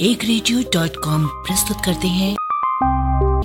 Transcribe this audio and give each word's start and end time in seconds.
एक 0.00 0.24
radio 0.24 0.60
dot 0.60 0.96
com 1.04 1.26
प्रस्तुत 1.26 1.76
करते 1.84 2.08
हैं। 2.08 2.36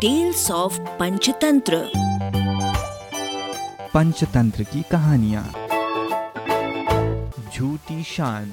टेल्स 0.01 0.51
ऑफ़ 0.51 0.79
पंचतंत्र 0.79 1.91
पंचतंत्र 3.93 4.63
की 4.63 4.83
कहानियाँ। 4.91 5.43
झूठी 7.55 8.03
शान। 8.03 8.47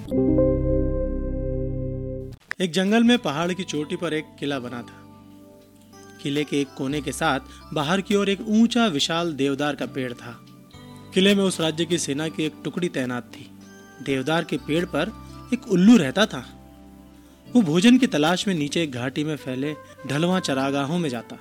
एक 2.60 2.72
जंगल 2.72 3.04
में 3.04 3.18
पहाड़ 3.18 3.52
की 3.52 3.64
चोटी 3.64 3.96
पर 3.96 4.14
एक 4.14 4.24
किला 4.40 4.58
बना 4.58 4.82
था। 4.82 5.02
किले 6.22 6.44
के 6.44 6.60
एक 6.60 6.68
कोने 6.78 7.00
के 7.00 7.12
साथ 7.12 7.40
बाहर 7.74 8.00
की 8.00 8.14
ओर 8.14 8.28
एक 8.28 8.48
ऊँचा 8.48 8.86
विशाल 8.86 9.32
देवदार 9.32 9.74
का 9.74 9.86
पेड़ 9.86 10.12
था। 10.12 10.40
किले 11.14 11.34
में 11.34 11.44
उस 11.44 11.60
राज्य 11.60 11.84
की 11.84 11.98
सेना 11.98 12.28
की 12.28 12.44
एक 12.44 12.54
टुकड़ी 12.64 12.88
तैनात 12.88 13.22
थी। 13.22 13.50
देवदार 14.02 14.44
के 14.44 14.56
पेड़ 14.56 14.84
पर 14.84 15.12
एक 15.54 15.68
उल्लू 15.68 15.96
रहता 15.96 16.26
था। 16.26 16.56
वो 17.54 17.62
भोजन 17.62 17.98
की 17.98 18.06
तलाश 18.06 18.46
में 18.48 18.54
नीचे 18.54 18.86
घाटी 18.86 19.24
में 19.24 19.36
फैले 19.36 19.74
ढलवा 20.06 20.40
चरागाहों 20.40 20.98
में 20.98 21.08
जाता। 21.08 21.38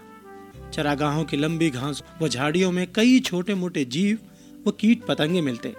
चरागाहों 0.73 1.23
की 1.23 1.38
लंबी 1.38 1.70
घास 1.70 2.03
व 2.22 2.28
झाड़ियों 2.28 2.72
में 2.72 2.92
कई 2.94 3.20
छोटे 3.20 3.56
मोटे 3.56 3.86
जीव 3.86 4.17
व 4.67 4.72
कीट 4.72 5.06
पतंगे 5.06 5.42
मिलते, 5.42 5.75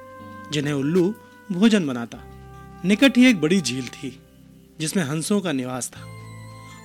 जिन्हें 0.52 0.72
उल्लू 0.72 1.14
भोजन 1.52 1.86
बनाता। 1.86 2.18
निकट 2.84 3.16
ही 3.16 3.26
एक 3.26 3.40
बड़ी 3.40 3.60
झील 3.60 3.86
थी, 3.86 4.20
जिसमें 4.80 5.02
हंसों 5.04 5.40
का 5.40 5.52
निवास 5.52 5.88
था। 5.88 6.04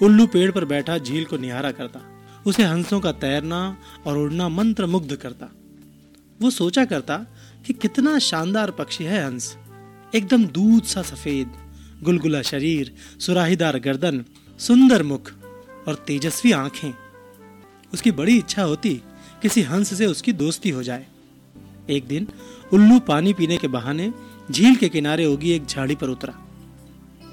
उल्लू 0.06 0.28
पेड़ 0.28 0.52
पर 0.52 0.66
बैठा 0.66 0.98
झील 0.98 1.26
को 1.26 1.38
निहारा 1.38 1.72
करता, 1.72 2.02
उसे 2.46 2.64
हंसों 2.64 3.00
का 3.00 3.12
तैरना 3.12 3.78
और 4.06 4.18
उड़ना 4.18 4.50
मंत्र 4.50 4.86
मुग्ध 4.86 5.16
करता। 5.16 5.50
वो 6.42 6.50
सोचा 6.50 6.86
करता 6.86 7.18
कि 7.66 7.74
कितना 7.74 8.20
शानदार 8.20 8.72
पक्षी 8.72 9.04
है 9.04 9.26
हंस, 9.26 9.58
एकदम 10.16 10.46
दूध 10.46 10.84
सा 10.84 11.02
सफ़ेद 11.02 11.52
गुलगुला 12.06 12.42
शरीर, 12.42 12.96
सुराहीदार 13.20 13.80
गर्दन, 13.80 14.26
सुंदर 14.60 15.04
मुख 15.04 15.32
और 15.88 15.96
तेजस्वी 15.96 16.52
आँखें। 16.52 16.94
उसकी 17.94 18.12
बड़ी 18.12 18.38
इच्छा 18.38 18.64
होती 18.64 19.02
किसी 19.42 19.62
हंस 19.62 19.98
से 19.98 20.06
उसकी 20.06 20.34
दोस्ती 20.34 20.70
हो 20.70 20.84
जाए। 20.84 21.06
एक 21.90 22.08
दिन 22.08 22.28
उल्लू 22.74 23.00
पानी 23.00 23.34
पीने 23.34 23.58
के 23.58 23.68
बहाने 23.68 24.14
झील 24.52 24.76
के 24.76 24.90
किनारे 24.90 25.26
उगी 25.26 25.52
एक 25.52 25.66
झाड़ी 25.66 25.96
पर 25.96 26.08
उतरा। 26.08 26.34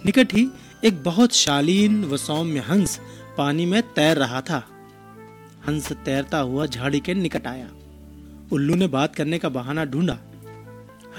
निकट 0.07 0.35
ही 0.35 0.49
एक 0.85 1.03
बहुत 1.03 1.33
शालीन 1.33 2.05
व 2.05 2.17
सौम्य 2.17 2.59
हंस 2.59 3.01
पानी 3.39 3.67
में 3.67 3.83
तैर 3.83 4.17
रहा 4.17 4.41
था। 4.41 4.69
हंस 5.69 5.93
तैरता 5.93 6.39
हुआ 6.39 6.67
झाड़ी 6.67 7.01
के 7.01 7.15
निकट 7.15 7.47
आया। 7.47 7.71
उल्लू 8.53 8.75
ने 8.75 8.87
बात 8.87 9.15
करने 9.15 9.39
का 9.39 9.49
बहाना 9.49 9.85
ढूंढा। 9.85 10.19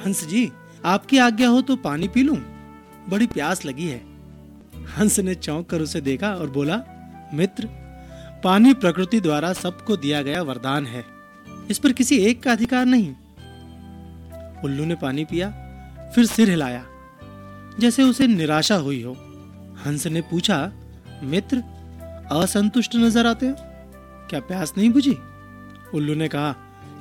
हंस 0.06 0.28
जी, 0.28 0.52
आपकी 0.86 1.18
आज्ञा 1.18 1.50
हो 1.50 1.62
तो 1.62 1.76
पानी 1.76 2.08
पी 2.08 2.24
लूँ? 2.24 2.53
बड़ी 3.10 3.28
प्यास 3.28 3.66
लगी 3.66 3.88
है। 3.88 4.02
हंस 4.98 5.20
ने 5.20 5.36
चौंक 5.36 5.70
कर 5.70 5.82
उसे 5.82 6.02
देखा 6.02 6.34
और 6.34 6.50
बोला, 6.50 6.82
मित्र, 7.34 7.68
पानी 8.44 8.74
प्रकृति 8.74 9.20
द्वारा 9.20 9.54
सबको 9.54 9.98
दिया 9.98 10.22
गया 10.22 10.42
वरदान 10.42 10.86
है। 10.86 11.06
इस 11.70 11.80
पर 11.80 11.92
किसी 11.92 12.18
एक 12.18 12.44
का 12.44 12.52
अधिकार 12.52 12.86
नहीं। 12.86 13.16
उल्लू 14.64 14.86
ने 14.86 14.96
पानी 14.96 15.26
पिया, 15.26 15.50
फिर 16.16 16.26
सिर 16.26 16.50
हिलाया। 16.50 16.86
जैसे 17.80 18.04
उसे 18.04 18.28
निराशा 18.28 18.76
हुई 18.76 19.04
हो, 19.04 19.14
हंस 19.86 20.08
ने 20.08 20.22
पूछा, 20.22 20.72
मित्र, 21.24 21.64
असंतुष्ट 22.32 22.96
नज़र 22.96 23.28
आते 23.28 23.48
हो? 23.48 23.56
क्या 24.30 24.40
प्यास 24.40 24.74
नहीं 24.78 24.90
बुझी? 24.90 25.18
उल्लू 25.94 26.16
ने 26.16 26.28
कहा, 26.28 26.56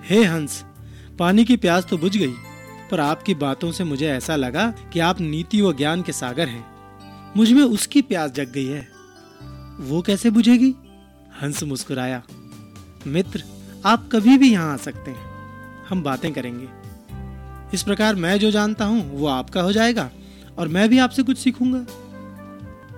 हे 0.04 0.24
हंस, 0.24 0.64
पानी 1.18 1.44
की 1.44 1.56
प्यास 1.56 1.84
तो 1.84 1.98
बुझ 1.98 2.16
गई। 2.16 2.34
पर 2.92 3.00
आपकी 3.00 3.34
बातों 3.34 3.72
से 3.72 3.84
मुझे 3.84 4.08
ऐसा 4.08 4.36
लगा 4.36 4.74
कि 4.92 5.00
आप 5.00 5.20
नीति 5.20 5.62
व 5.62 5.72
ज्ञान 5.72 6.02
के 6.02 6.12
सागर 6.12 6.48
हैं। 6.48 6.72
मुझमें 7.36 7.62
उसकी 7.62 8.02
प्यास 8.02 8.30
जग 8.30 8.48
गई 8.48 8.66
है। 8.66 8.88
वो 9.80 10.02
कैसे 10.02 10.30
बुझेगी? 10.30 10.74
हंस 11.42 11.62
मुस्कुराया। 11.62 12.22
मित्र, 13.06 13.44
आप 13.86 14.08
कभी 14.12 14.38
भी 14.38 14.52
यहाँ 14.52 14.74
आ 14.74 14.76
सकते 14.76 15.10
हैं। 15.10 15.32
हम 15.88 16.02
बातें 16.02 16.32
करेंगे। 16.32 16.68
इस 17.74 17.82
प्रकार 17.82 18.14
मैं 18.14 18.38
जो 18.38 18.50
जानता 18.50 18.84
हूँ, 18.84 19.18
वो 19.18 19.26
आपका 19.26 19.60
हो 19.60 19.72
जाएगा 19.72 20.10
और 20.58 20.68
मैं 20.68 20.88
भी 20.88 20.98
आपसे 20.98 21.22
कुछ 21.22 21.38
सीखूँगा। 21.38 21.86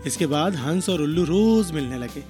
इसके 0.06 0.26
बाद 0.26 0.54
हंस 0.54 0.88
और 0.88 1.02
उल्लू 1.02 1.24
रोज 1.24 1.72
मिलने 1.72 1.98
लगे। 1.98 2.24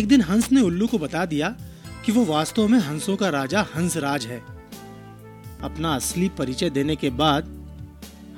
एक 0.00 0.08
दिन 0.08 0.20
हंस 0.20 0.52
ने 0.52 0.60
उल्लू 0.60 0.86
को 0.86 0.98
बता 0.98 1.24
दिया 1.24 1.56
कि 2.04 2.12
वो 2.12 2.24
वास्तव 2.24 2.68
में 2.68 2.78
हंसों 2.78 3.16
का 3.16 3.28
राजा 3.28 3.66
हंसराज 3.76 4.26
है। 4.26 4.51
अपना 5.62 5.94
असली 5.94 6.28
परिचय 6.28 6.70
देने 6.70 6.96
के 6.96 7.10
बाद 7.10 7.44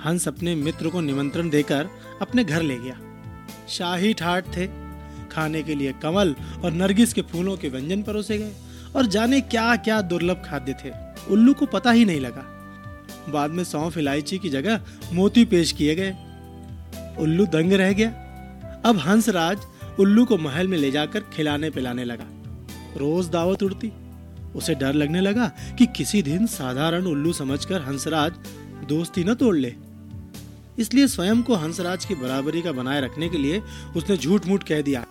हंस 0.04 0.28
अपने 0.28 0.54
मित्र 0.54 0.88
को 0.88 1.00
निमंत्रण 1.00 1.50
देकर 1.50 1.88
अपने 2.22 2.44
घर 2.44 2.62
ले 2.62 2.76
गया। 2.76 2.98
शाही 3.68 4.14
ठाट 4.14 4.44
थे। 4.56 4.66
खाने 5.32 5.62
के 5.62 5.74
लिए 5.74 5.92
कमल 5.92 6.34
और 6.64 6.72
नरगिस 6.72 7.12
के 7.12 7.22
फूलों 7.22 7.56
के 7.56 7.68
व्यंजन 7.68 8.02
परोसे 8.02 8.38
गए 8.38 8.52
और 8.96 9.06
जाने 9.06 9.40
क्या 9.40 9.76
क्या 9.76 10.00
दुर्लभ 10.02 10.42
खाद्य 10.46 10.72
थे। 10.84 10.90
उल्लू 11.30 11.54
को 11.54 11.66
पता 11.66 11.90
ही 11.90 12.04
नहीं 12.04 12.20
लगा। 12.20 12.44
बाद 13.28 13.50
में 13.50 13.64
सौंफ 13.64 13.98
इलायची 13.98 14.38
की 14.38 14.48
जगह 14.48 14.80
मोती 15.12 15.44
पेश 15.44 15.72
किए 15.72 15.94
गए। 15.94 16.14
उल्लू 17.18 17.46
दंग 17.46 17.72
रह 17.72 17.92
गया। 17.92 18.10
अब 18.84 18.98
हंसराज 18.98 19.58
उल्लू 20.00 20.24
को 20.24 20.38
महल 20.38 20.68
में 20.68 20.78
ले 20.78 20.91
जाकर 20.91 21.20
खिलाने 21.20 21.70
पिलाने 21.70 22.04
लगा। 22.04 22.26
रोज 22.96 23.28
दावत 23.28 23.62
उड़ती। 23.62 23.92
उसे 24.54 24.75
डर 24.75 24.92
लगने 24.92 25.20
लगा 25.20 25.47
कि 25.78 25.87
किसी 25.87 26.22
दिन 26.22 26.47
साधारण 26.47 27.06
उल्लू 27.06 27.32
समझकर 27.32 27.82
हंसराज 27.82 28.32
दोस्ती 28.88 29.25
न 29.25 29.34
तोड़ 29.34 29.56
ले। 29.56 29.75
इसलिए 30.78 31.06
स्वयं 31.06 31.42
को 31.42 31.54
हंसराज 31.54 32.04
की 32.04 32.15
बराबरी 32.15 32.62
का 32.62 32.72
बनाए 32.72 33.00
रखने 33.00 33.28
के 33.28 33.38
लिए 33.38 33.62
उसने 33.97 34.16
झूठ 34.16 34.47
मूठ 34.47 34.62
कह 34.62 34.82
दिया 34.82 35.04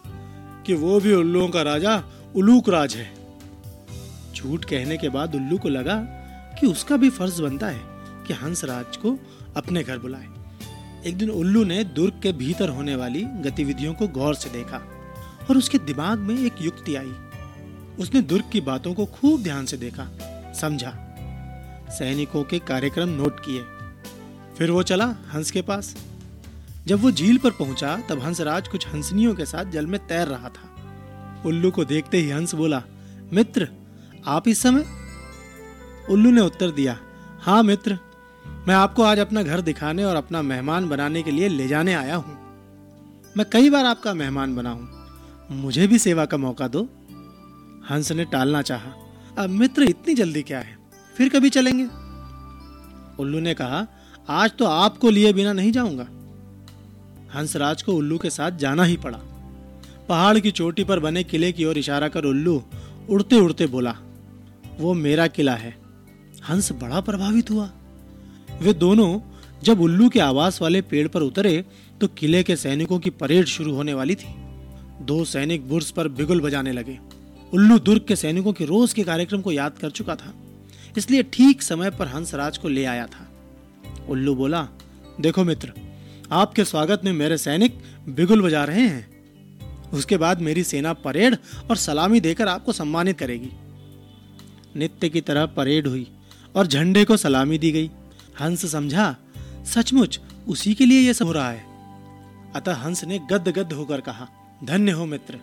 कि 0.65 0.73
वो 0.73 0.99
भी 0.99 1.13
उल्लुओं 1.13 1.47
का 1.49 1.61
राजा, 1.61 2.03
उलूक 2.35 2.69
राज 2.69 2.95
है। 2.95 3.11
झूठ 4.35 4.65
कहने 4.65 4.97
के 4.97 5.09
बाद 5.09 5.35
उल्लू 5.35 5.57
को 5.57 5.69
लगा 5.69 5.95
कि 6.59 6.67
उसका 6.67 6.97
भी 6.97 7.09
फ़र्ज़ 7.09 7.41
बनता 7.41 7.67
है 7.67 7.81
कि 8.27 8.33
हंसराज 8.33 8.97
को 8.97 9.17
अपने 9.57 9.83
घर 9.83 9.97
बुलाए। 9.97 10.27
एक 11.05 11.17
दिन 11.17 11.29
उल्लू 11.29 11.63
ने 11.63 11.83
दुर्ग 11.83 12.19
के 12.23 12.31
भीतर 12.31 12.69
होने 12.69 12.95
वाली 12.95 13.21
गतिविधियों 13.21 13.93
को 13.93 14.07
गौर 14.07 14.35
से 14.35 14.49
देखा 14.49 14.81
और 15.49 15.57
उसके 15.57 15.77
दिमाग 15.77 16.19
में 16.19 16.37
एक 16.39 16.61
युक्ति 16.61 16.95
आई। 16.95 17.13
उसने 17.99 18.21
दुर्ग 18.21 18.45
की 18.51 18.61
बातों 18.61 18.93
को 18.93 19.05
खूब 19.05 19.43
ध्यान 19.43 19.65
से 19.65 19.77
देखा, 19.77 20.07
समझा। 20.53 20.93
सैनिकों 21.89 22.43
के 22.43 22.59
कार्यक्रम 22.59 23.09
नोट 23.09 23.39
किए। 23.39 23.63
फिर 24.57 24.71
वो 24.71 24.83
चला 24.83 25.05
हंस 25.05 25.51
के 25.51 25.61
पास। 25.61 25.95
जब 26.87 27.01
वो 27.01 27.11
झील 27.11 27.37
पर 27.37 27.51
पहुँचा, 27.51 27.97
तब 28.09 28.19
हंसराज 28.19 28.67
कुछ 28.67 28.87
हंसनियों 28.87 29.35
के 29.35 29.45
साथ 29.45 29.65
जल 29.65 29.87
में 29.87 30.07
तैर 30.07 30.27
रहा 30.27 30.49
था। 30.49 31.41
उल्लू 31.45 31.71
को 31.71 31.85
देखते 31.85 32.17
ही 32.17 32.29
हंस 32.29 32.55
बोला, 32.55 32.83
मित्र, 33.33 33.67
आप 34.25 34.47
इस 34.47 34.61
समय? 34.61 34.85
उल्लू 36.09 36.31
ने 36.31 36.41
उत्तर 36.41 36.71
दिया 36.71 36.97
हाँ 37.41 37.63
मित्र, 37.63 37.97
मैं 38.67 38.75
आपको 38.75 39.03
आज 39.03 39.19
अपना 39.19 39.43
घर 39.43 39.61
दिखाने 39.61 40.03
और 40.03 40.15
अपना 40.15 40.41
मेहमान 40.41 40.89
बनाने 40.89 41.23
के 41.23 41.31
लिए 41.31 41.47
ले 41.47 41.67
जाने 41.67 41.93
आया 41.93 42.15
हूँ। 42.15 42.37
मैं 43.37 43.45
कई 43.51 43.69
बार 43.69 43.85
आपका 43.85 44.13
मेहमान 44.13 44.55
बना 44.55 44.69
हूँ। 44.69 44.89
मुझे 45.51 45.87
भी 45.87 45.99
सेवा 45.99 46.25
का 46.25 46.37
मौका 46.37 46.67
दो। 46.67 46.87
हंस 47.89 48.11
ने 48.11 48.25
टालना 48.25 48.61
चाहा। 48.61 48.93
अब 49.37 49.49
मित्र 49.49 49.83
इतनी 49.83 50.13
जल्दी 50.13 50.41
क्या 50.41 50.59
है? 50.59 50.77
फिर 51.15 51.29
कभी 51.29 51.49
चलेंगे? 51.49 51.83
उल्लू 53.19 53.39
ने 53.39 53.53
कहा, 53.53 53.85
आज 54.29 54.51
तो 54.59 54.65
आपको 54.65 55.09
लिए 55.09 55.33
बिना 55.33 55.53
नहीं 55.53 55.71
जाऊँगा। 55.71 56.07
हंसराज 57.35 57.81
को 57.81 57.93
उल्लू 57.93 58.17
के 58.17 58.29
साथ 58.29 58.57
जाना 58.57 58.83
ही 58.83 58.97
पड़ा। 58.97 59.17
पहाड़ 60.09 60.39
की 60.39 60.51
चोटी 60.51 60.83
पर 60.83 60.99
बने 60.99 61.23
किले 61.23 61.51
की 61.51 61.65
ओर 61.65 61.77
इशारा 61.77 62.07
कर 62.07 62.25
उल्लू 62.25 62.61
उड़ते 63.09 63.35
उड़ते 63.35 63.67
बोला, 63.67 63.95
वो 64.79 64.93
मेरा 64.93 65.27
किला 65.27 65.55
है। 65.55 65.75
हंस 66.49 66.71
बड़ा 66.71 66.99
प्रभावित 67.01 67.51
हुआ। 67.51 67.69
वे 68.61 68.73
दोनों 68.73 69.19
जब 69.63 69.81
उल्लू 69.81 70.09
के 70.09 70.19
आवास 70.19 70.61
वाले 70.61 70.81
पेड़ 70.81 71.07
पर 71.07 71.21
उतरे 71.21 71.63
तो 72.01 72.07
किले 72.09 72.43
के 72.43 72.55
सैनिकों 72.55 72.99
की 72.99 73.09
परेड 73.09 73.45
शुरू 73.45 73.73
होने 73.73 73.93
वाली 73.93 74.15
थी। 74.15 74.33
दो 75.01 75.23
सैनिक 75.25 75.67
बुर्ज 75.69 75.91
पर 75.91 76.07
बिगुल 76.09 76.41
बजाने 76.41 76.71
लगे। 76.71 76.99
उल्लू 77.53 77.79
दुर्ग 77.79 78.05
के 78.07 78.15
सैनिकों 78.15 78.53
के 78.53 78.65
रोज 78.65 78.93
के 78.93 79.03
कार्यक्रम 79.03 79.41
को 79.41 79.51
याद 79.51 79.77
कर 79.77 79.89
चुका 79.89 80.15
था। 80.15 80.33
इसलिए 80.97 81.23
ठीक 81.23 81.61
समय 81.61 81.89
पर 81.89 82.07
हंसराज 82.07 82.57
को 82.57 82.67
ले 82.67 82.85
आया 82.85 83.05
था। 83.05 83.27
उल्लू 84.09 84.35
बोला, 84.35 84.67
देखो 85.21 85.43
मित्र, 85.43 85.73
आपके 86.31 86.65
स्वागत 86.65 87.01
में 87.05 87.13
मेरे 87.13 87.37
सैनिक 87.37 87.79
बिगुल 88.09 88.41
बजा 88.41 88.63
रहे 88.63 88.81
हैं। 88.81 89.89
उसके 89.89 90.17
बाद 90.17 90.41
मेरी 90.41 90.63
सेना 90.63 90.93
परेड 90.93 91.37
और 91.69 91.75
सलामी 91.75 92.19
देकर 92.19 92.47
आपको 92.47 92.71
सम्मानित 92.71 93.19
करेगी। 93.19 93.49
नित्य 94.75 95.09
की 95.09 95.21
तरह 95.21 95.45
परेड 95.45 95.87
हुई 95.87 96.07
और 96.55 96.67
झंडे 96.67 97.05
को 97.05 97.17
सलामी 97.17 97.57
दी 97.57 97.71
गई। 97.71 97.91
हंस 98.41 98.71
समझा, 98.71 99.15
सचमुच, 99.65 100.19
उसी 100.47 100.73
के 100.73 100.85
लिए 100.85 100.99
यह 100.99 101.13
सब 101.13 101.25
हो 101.25 101.31
रहा 101.31 101.49
है। 101.49 101.65
अतः 102.55 102.73
हंस 102.73 103.03
ने 103.03 103.19
गद 103.19 103.47
गद 103.47 103.73
होकर 103.73 104.01
कहा, 104.01 104.27
धन्य 104.63 104.91
हो 104.91 105.05
मित्र 105.05 105.39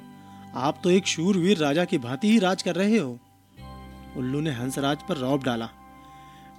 आप 0.54 0.80
तो 0.84 0.90
एक 0.90 1.06
शूरवीर 1.06 1.58
राजा 1.58 1.84
की 1.84 1.98
भांति 1.98 2.30
ही 2.30 2.38
राज 2.38 2.62
कर 2.62 2.74
रहे 2.74 2.98
हो। 2.98 3.18
उल्लू 4.16 4.40
ने 4.40 4.50
हंसराज 4.50 4.98
पर 5.08 5.16
रौब 5.16 5.44
डाला। 5.44 5.68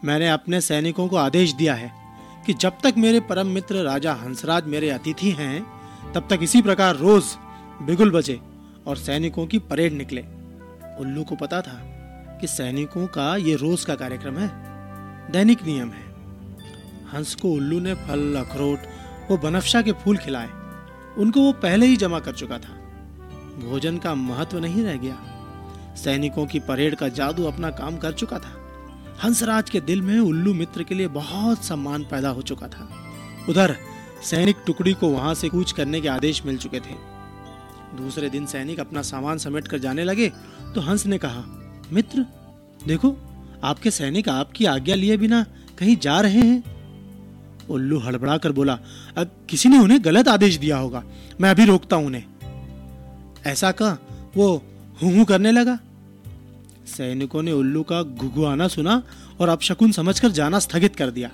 मैंने 0.05 0.29
अपने 0.29 0.61
सैनिकों 0.61 1.07
को 1.07 1.15
आदेश 1.15 1.53
दिया 1.53 1.73
है 1.73 1.93
कि 2.45 2.53
जब 2.53 2.73
तक 2.83 2.93
मेरे 2.97 3.19
परम 3.19 3.47
मित्र 3.47 3.75
राजा 3.75 4.13
हंसराज 4.13 4.65
मेरे 4.65 4.89
अतिथि 4.89 5.31
हैं, 5.31 5.65
तब 6.13 6.27
तक 6.29 6.39
इसी 6.43 6.61
प्रकार 6.61 6.95
रोज 6.95 7.23
बिगुल 7.81 8.11
बजे 8.11 8.39
और 8.87 8.97
सैनिकों 8.97 9.47
की 9.47 9.59
परेड 9.59 9.93
निकले। 9.93 10.21
उल्लू 10.99 11.23
को 11.23 11.35
पता 11.35 11.61
था 11.61 11.77
कि 12.41 12.47
सैनिकों 12.47 13.07
का 13.07 13.35
ये 13.35 13.55
रोज 13.55 13.85
का 13.85 13.95
कार्यक्रम 13.95 14.37
है। 14.37 14.49
दैनिक 15.31 15.63
नियम 15.63 15.89
है। 15.89 16.11
हंस 17.13 17.35
को 17.35 17.51
उल्लू 17.51 17.79
ने 17.79 17.93
फल, 17.93 18.35
अखरोट, 18.35 18.79
वो 19.31 19.37
बनफशा 19.37 19.81
के 19.81 19.91
फूल 19.91 20.17
खिलाए। 20.17 20.49
उनको 21.17 21.41
वो 21.41 21.51
पहले 21.51 21.85
ही 21.85 21.97
जमा 21.97 22.19
कर 22.19 22.31
चुका 22.31 22.57
था। 22.57 22.80
भोजन 23.59 23.97
का 23.97 24.13
महत्व 24.15 24.59
नहीं 24.59 24.83
रह 24.83 24.97
गया। 24.97 25.17
सैनिकों 25.95 26.45
की 26.45 26.59
परेड 26.59 26.95
का 26.95 27.07
जादू 27.09 27.43
अपना 27.43 27.69
काम 27.69 27.97
कर 27.97 28.11
चुका 28.13 28.39
था। 28.39 28.57
हंसराज 29.23 29.69
के 29.69 29.79
दिल 29.79 30.01
में 30.01 30.19
उल्लू 30.19 30.53
मित्र 30.53 30.83
के 30.83 30.95
लिए 30.95 31.07
बहुत 31.07 31.65
सम्मान 31.65 32.03
पैदा 32.03 32.29
हो 32.29 32.41
चुका 32.41 32.67
था। 32.67 32.87
उधर, 33.49 33.75
सैनिक 34.23 34.55
टुकड़ी 34.67 34.93
को 34.93 35.09
वहाँ 35.09 35.33
से 35.33 35.49
कूच 35.49 35.71
करने 35.71 36.01
के 36.01 36.07
आदेश 36.07 36.45
मिल 36.45 36.57
चुके 36.57 36.79
थे। 36.79 36.95
दूसरे 37.97 38.29
दिन 38.29 38.45
सैनिक 38.45 38.79
अपना 38.79 39.01
सामान 39.01 39.37
समेट 39.37 39.67
कर 39.67 39.77
जाने 39.77 40.03
लगे 40.03 40.29
तो 40.75 40.81
हंस 40.81 41.05
ने 41.05 41.17
कहा, 41.17 41.43
मित्र, 41.93 42.25
देखो, 42.87 43.15
आपके 43.63 43.91
सैनिक 43.91 44.29
आपकी 44.29 44.65
आज्ञा 44.65 44.95
लिए 44.95 45.17
बिना 45.17 45.43
कहीं 45.79 45.95
जा 45.97 46.19
रहे 46.21 46.41
हैं। 46.41 47.67
उल्लू 47.69 47.99
हड़बड़ा 47.99 48.37
कर 48.37 48.51
बोला 48.51 48.77
अब 49.17 49.31
किसी 49.49 49.69
ने 49.69 49.79
उन्हें 49.79 50.03
गलत 50.05 50.27
आदेश 50.27 50.55
दिया 50.57 50.77
होगा। 50.77 51.03
मैं 51.41 51.49
अभी 51.49 51.65
रोकता 51.65 51.95
हूँ 51.95 52.05
उन्हें। 52.05 52.23
ऐसा 53.45 53.71
कह, 53.71 53.97
वो 54.37 54.63
हूँ 55.03 55.25
करने 55.25 55.51
लगा। 55.51 55.79
सैनिकों 56.85 57.43
ने 57.43 57.51
उल्लू 57.51 57.83
का 57.83 58.03
घुघुआना 58.03 58.67
सुना 58.67 59.03
और 59.39 59.49
अपशकुन 59.49 59.91
समझकर 59.91 60.29
जाना 60.31 60.59
स्थगित 60.59 60.95
कर 60.95 61.11
दिया। 61.11 61.31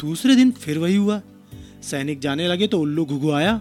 दूसरे 0.00 0.36
दिन 0.36 0.50
फिर 0.50 0.78
वही 0.78 0.96
हुआ। 0.96 1.20
सैनिक 1.82 2.20
जाने 2.20 2.48
लगे 2.48 2.66
तो 2.66 2.80
उल्लू 2.80 3.04
घुघुआया। 3.04 3.60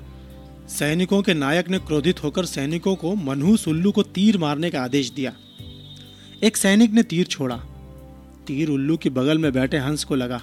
सैनिकों 0.70 1.22
के 1.22 1.34
नायक 1.34 1.70
ने 1.70 1.80
क्रोधित 1.80 2.24
होकर 2.24 2.46
सैनिकों 2.46 2.96
को 2.96 3.16
मनहूस 3.16 3.68
उल्लू 3.68 3.92
को 3.92 4.04
तीर 4.04 4.38
मारने 4.38 4.70
का 4.70 4.82
आदेश 4.82 5.10
दिया। 5.10 5.34
एक 6.44 6.58
सैनिक 6.58 6.92
ने 6.92 7.04
तीर 7.04 7.26
छोड़ा। 7.26 7.58
तीर 8.48 8.70
उल्लू 8.70 8.98
के 8.98 9.10
बगल 9.10 9.38
में 9.38 9.54
बैठे 9.54 9.78
हंस 9.78 10.04
को 10.04 10.16
लगा। 10.16 10.42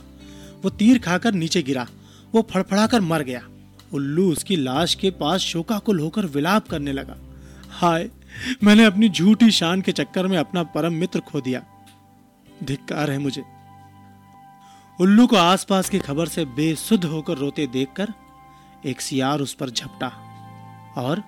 वो 0.64 0.70
तीर 0.70 0.98
खाकर 0.98 1.32
नीचे 1.32 1.62
गिरा। 1.62 1.86
वो 2.34 2.48
फड़फड़ाकर 2.50 3.00
मर 3.00 3.22
गया। 3.22 3.48
उल्लू 3.94 4.32
उसकी 4.32 4.56
लाश 4.56 4.94
के 4.94 5.10
पास 5.10 5.40
शोकाकुल 5.40 6.00
होकर 6.00 6.26
विलाप 6.26 6.68
करने 6.68 6.92
लगा। 6.92 7.16
हाय, 7.70 8.10
मैंने 8.64 8.84
अपनी 8.84 9.08
झूठी 9.08 9.50
शान 9.50 9.80
के 9.80 9.92
चक्कर 9.92 10.26
में 10.26 10.38
अपना 10.38 10.62
परम 10.62 10.92
मित्र 10.92 11.20
खो 11.20 11.40
दिया। 11.40 11.62
धिक्कार 12.64 13.10
है 13.10 13.18
मुझे। 13.18 13.42
उल्लू 15.00 15.26
को 15.26 15.36
आसपास 15.36 15.88
की 15.88 15.98
खबर 15.98 16.26
से 16.26 16.44
बेसुध 16.44 17.04
होकर 17.04 17.34
रोते 17.34 17.66
देखकर 17.66 18.12
एक 18.86 19.00
सियार 19.00 19.40
उस 19.40 19.54
पर 19.54 19.70
झपटा 19.70 20.12
और 20.96 21.22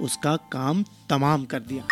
उसका 0.00 0.36
काम 0.36 0.84
तमाम 1.10 1.44
कर 1.44 1.60
दिया। 1.60 1.84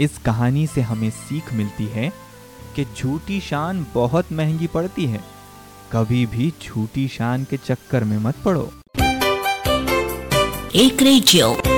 इस 0.00 0.18
कहानी 0.18 0.66
से 0.66 0.80
हमें 0.80 1.10
सीख 1.10 1.52
मिलती 1.52 1.84
है 1.84 2.12
कि 2.76 2.84
झूठी 2.84 3.40
शान 3.40 3.86
बहुत 3.94 4.32
महँगी 4.32 4.66
पड़ती 4.66 5.06
है। 5.06 5.37
कभी 5.92 6.26
भी 6.26 6.52
छूटी 6.62 7.08
शान 7.08 7.44
के 7.44 7.56
चक्कर 7.56 8.04
में 8.04 8.18
मत 8.18 8.34
पड़ो। 8.44 8.72
एक 10.74 11.02
रेडियो। 11.02 11.77